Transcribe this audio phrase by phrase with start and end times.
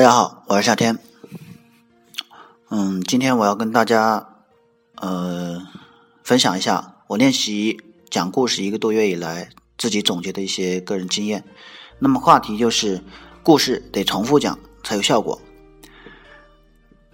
[0.00, 0.98] 大家好，我是夏天。
[2.70, 4.28] 嗯，今天我要跟大家
[4.94, 5.60] 呃
[6.24, 11.44] 分享一下我练习讲故事一个多月以来自己总结的一些个人经验。
[11.98, 12.98] 那么话题就是
[13.42, 15.38] 故事得重复讲才有效果。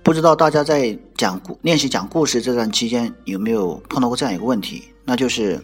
[0.04, 4.84] 不知道大家在讲故练习讲故事这段期间有没有碰到过这样一个问题？
[5.04, 5.60] 那就是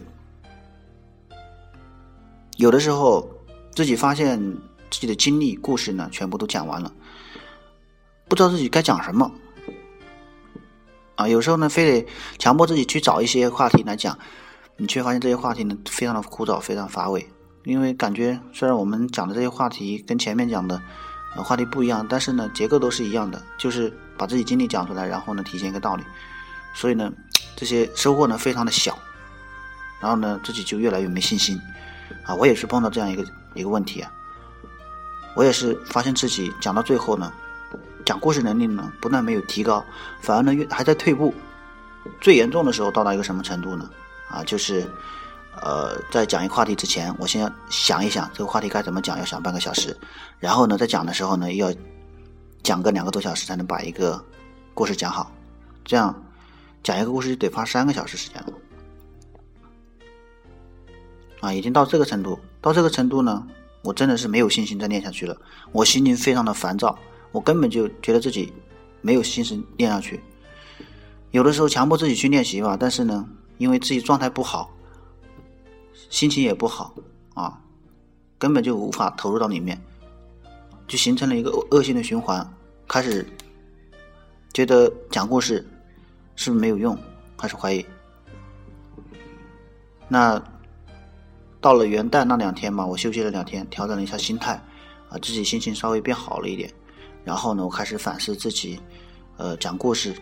[2.57, 3.25] 有的时候
[3.73, 4.37] 自己发现
[4.91, 6.91] 自己的经历故事呢全部都讲完了。
[8.33, 9.31] 不知道自己该讲什么
[11.13, 11.27] 啊？
[11.27, 12.07] 有时候呢，非得
[12.39, 14.17] 强迫自己去找一些话题来讲，
[14.75, 17.29] 你却发现这些话题呢非常的枯燥，非常乏味。
[17.63, 20.81] 因为感觉虽然我们讲的这些话题跟前面讲的
[21.35, 26.03] 话题不一样，但是呢结构都是一样的，就是把自己经历讲出来，然后呢体现一个道理。
[26.73, 27.13] 所以呢，
[27.55, 28.97] 这些收获呢非常的小，
[30.01, 31.55] 然后呢自己就越来越没信心
[32.25, 32.33] 啊。
[32.33, 34.11] 我也是碰到这样一个一个问题啊，
[35.35, 37.31] 我也是发现自己讲到最后呢。
[38.05, 39.83] 讲故事能力呢，不但没有提高，
[40.21, 41.33] 反而呢越还在退步。
[42.19, 43.89] 最严重的时候到达一个什么程度呢？
[44.29, 44.85] 啊，就是，
[45.61, 49.95] 呃，在讲一个话题之前，我先要想一想这个话题该怎么讲，要想半个小时。
[50.39, 51.71] 然后呢，在讲的时候呢，要
[52.61, 54.21] 讲个两个多小时才能把一个
[54.73, 55.31] 故事讲好。
[55.85, 56.13] 这样
[56.81, 58.53] 讲一个故事就得花三个小时时间了。
[61.39, 63.47] 啊，已经到这个程度，到这个程度呢，
[63.81, 65.37] 我真的是没有信心再练下去了。
[65.71, 66.97] 我心情非常的烦躁。
[67.33, 68.53] 我根本就觉得自己
[69.01, 70.21] 没有心思练下去，
[71.31, 74.71] 有的时候强迫自己去练习吧，但是呢，因为自己状态不好，
[76.09, 76.93] 心情也不好
[77.33, 77.59] 啊，
[78.37, 79.81] 根本就无法投入到里面，
[80.87, 82.47] 就形成了一个恶性的循环，
[82.87, 83.25] 开始
[84.53, 85.67] 觉得讲故事
[86.35, 86.95] 是不是没有用，
[87.35, 87.83] 开始怀疑。
[90.07, 90.39] 那
[91.59, 94.53] 到了元旦那两天嘛，我休息了两天，调整了一下心态，
[95.09, 96.71] 啊，自己心情稍微变好了一点。
[97.23, 98.79] 然后呢，我开始反思自己，
[99.37, 100.13] 呃，讲故事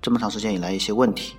[0.00, 1.34] 这么长时间以来一些问题。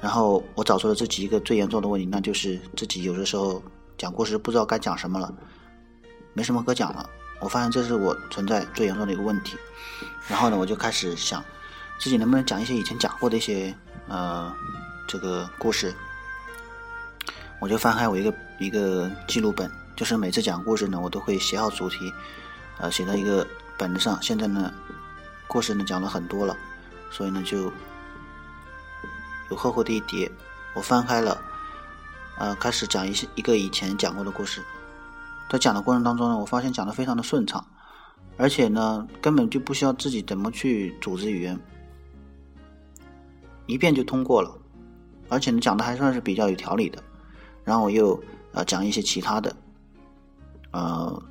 [0.00, 3.62] 然后我找出了自己一个最严重的问题，那就是自己有的时候
[3.96, 5.34] 讲故事不知道该讲什么了，
[6.34, 7.08] 没什么可讲了。
[7.40, 9.56] 我发现这是我存在最严重的一个问题。
[10.28, 11.42] 然后呢，我就开始想，
[11.98, 13.74] 自己能不能讲一些以前讲过的一些
[14.06, 14.54] 呃
[15.08, 15.94] 这个故事。
[17.58, 22.12] 我就翻开我一个一个记录本，就是每次讲故事呢，我都会写好主题。
[22.78, 23.46] 呃，写在一个
[23.78, 24.20] 本子上。
[24.22, 24.72] 现在呢，
[25.48, 26.56] 故事呢讲了很多了，
[27.10, 27.72] 所以呢就
[29.50, 30.30] 有厚厚的一叠。
[30.74, 31.40] 我翻开了，
[32.38, 34.62] 呃，开始讲一些一个以前讲过的故事。
[35.48, 37.64] 在讲的过程当中呢，我发现讲的非常的顺畅，
[38.36, 41.58] 而且呢根本就不需要自己怎么去组织语言，
[43.64, 44.52] 一遍就通过了。
[45.30, 47.02] 而且呢讲的还算是比较有条理的。
[47.64, 48.22] 然后我又
[48.52, 49.56] 呃讲一些其他的，
[50.72, 51.22] 呃。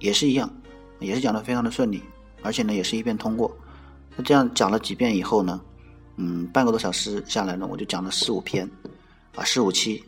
[0.00, 0.50] 也是一样，
[0.98, 2.02] 也是讲的非常的顺利，
[2.42, 3.56] 而且呢也是一遍通过。
[4.16, 5.60] 那这样讲了几遍以后呢，
[6.16, 8.68] 嗯，半个多小时下来呢，我就讲了四五篇，
[9.36, 10.02] 啊四五期。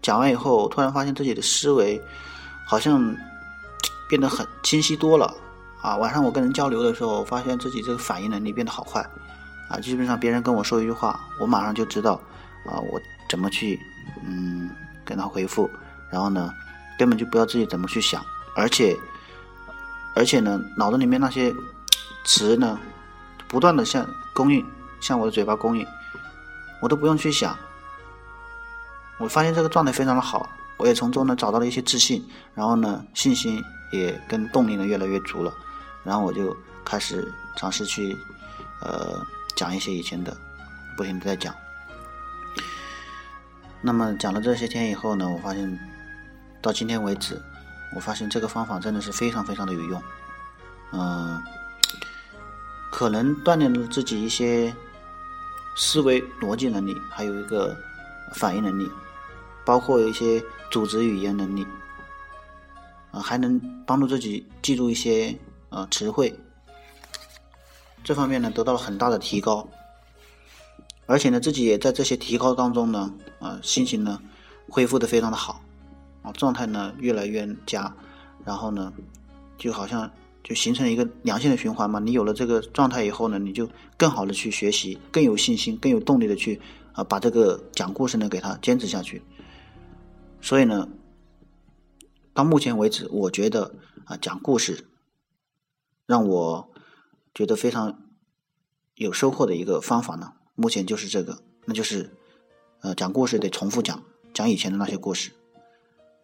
[0.00, 2.00] 讲完以后，突然发现自己的思维
[2.66, 3.14] 好像
[4.08, 5.34] 变得很清晰多了。
[5.82, 9.04] 啊，晚上我跟人交流的时候，发现自己这个反应能力变得好快。
[9.68, 12.20] 啊，基本上别人跟我说一句话，我马上就知道
[12.66, 13.78] 啊，我怎么去
[14.24, 14.70] 嗯
[15.04, 15.68] 跟他回复，
[16.12, 16.52] 然后呢。
[17.00, 18.22] 根本就不要自己怎么去想，
[18.54, 18.94] 而且，
[20.14, 21.50] 而且呢，脑子里面那些
[22.24, 22.78] 词呢，
[23.48, 24.62] 不断的向供应，
[25.00, 25.86] 向我的嘴巴供应，
[26.82, 27.56] 我都不用去想。
[29.16, 30.46] 我发现这个状态非常的好，
[30.76, 32.22] 我也从中呢找到了一些自信，
[32.54, 35.50] 然后呢，信心也跟动力呢越来越足了，
[36.04, 38.14] 然后我就开始尝试去
[38.82, 39.24] 呃
[39.56, 40.36] 讲一些以前的，
[40.98, 41.54] 不停的在讲。
[43.80, 45.80] 那么讲了这些天以后呢，我发现。
[46.62, 47.40] 到今天为止，
[47.94, 50.02] 我发现这个方法真的是非常非常的有用，
[50.92, 51.42] 嗯，
[52.90, 54.74] 可能锻炼了自己一些
[55.76, 57.74] 思维逻辑能力，还有一个
[58.34, 58.90] 反应能力，
[59.64, 61.66] 包括一些组织语言能力，
[63.10, 65.34] 啊，还能帮助自己记住一些
[65.70, 66.38] 呃词汇，
[68.04, 69.66] 这方面呢得到了很大的提高，
[71.06, 74.20] 而且呢自己也在这些提高当中呢，啊，心情呢
[74.68, 75.60] 恢复的非常的好。
[76.22, 77.94] 啊，状态呢越来越佳，
[78.44, 78.92] 然后呢，
[79.56, 80.10] 就好像
[80.42, 81.98] 就形成了一个良性的循环嘛。
[81.98, 86.60] 你有了这个状态以后呢，你就更好的去学习，更有信心，更有动力的去
[86.92, 89.22] 啊把这个讲故事呢给它坚持下去。
[90.40, 90.88] 所以呢，
[92.32, 93.74] 到目前为止，我觉得
[94.04, 94.86] 啊讲故事
[96.06, 96.70] 让我
[97.34, 97.98] 觉得非常
[98.94, 102.14] 有收获的一个方法呢，目前就是这个，那就是
[102.80, 104.02] 呃讲故事得重复讲，
[104.34, 105.32] 讲以前的那些故事。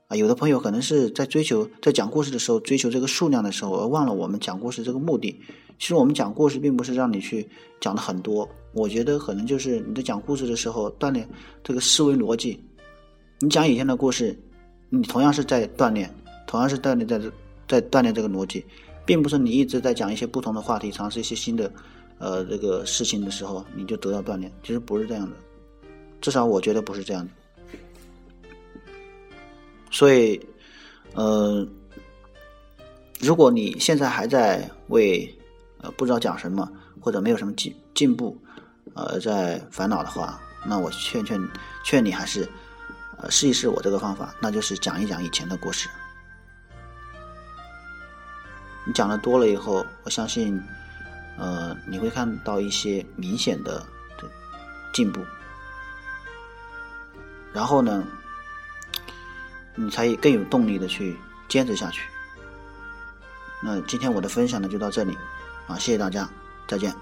[0.09, 5.41] 啊，有的朋友可能是在追求在讲故事的时候追求这个数量的时候，而忘了我们讲故事这个目的。
[5.79, 7.47] 其实我们讲故事并不是让你去
[7.81, 11.29] 讲的很多，我觉得可能就是你在讲故事的时候锻炼
[11.65, 12.63] 这个思维逻辑。
[13.41, 14.39] 你讲以前的故事，
[14.91, 16.09] 你同样是在锻炼，
[16.47, 17.33] 同样是锻炼在这
[17.67, 18.65] 在锻炼这个逻辑，
[19.05, 21.71] 并不是你一直在讲一些不同的话题，尝试一些新的
[22.19, 24.51] 呃这个事情的时候你就得到锻炼。
[24.63, 25.37] 其实不是这样的，
[26.21, 27.31] 至少我觉得不是这样的。
[29.97, 30.39] 所以，
[31.15, 31.67] 呃，
[33.19, 35.27] 如果你现在还在为
[35.79, 36.71] 呃不知道讲什么
[37.01, 38.39] 或者没有什么进进步，
[38.93, 41.41] 呃在烦恼的话，那我劝劝
[41.83, 42.47] 劝你还是
[43.17, 45.89] 呃试一试我这个方法，那就是讲一讲以前的故事。
[48.87, 50.63] 你讲的多了以后，我相信，
[51.39, 53.83] 呃你会看到一些明显的
[54.93, 55.23] 进步，
[57.55, 58.07] 然后呢？
[59.77, 61.17] 你才更有动力的去
[61.49, 62.03] 坚持下去。
[63.63, 65.17] 那今天我的分享呢就到这里，
[65.69, 66.29] 啊，谢谢大家，
[66.67, 66.95] 再见。